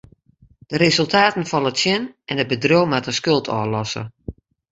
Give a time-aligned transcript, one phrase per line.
[0.71, 4.01] De resultaten falle tsjin en it bedriuw moat in skuld ôflosse.